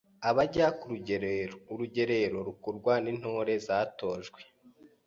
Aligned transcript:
Abajya 0.29 0.65
ku 0.79 0.85
rugerero: 0.91 1.55
Urugerero 1.71 2.37
rukorwa 2.47 2.93
n’ 3.03 3.05
intore 3.13 3.53
zatojwe, 3.67 4.39